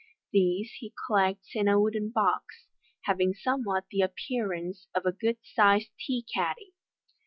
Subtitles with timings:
[0.33, 2.65] These he collects in a wooden box,
[3.03, 6.73] having somewhat the appearance of a good sized tea caddy.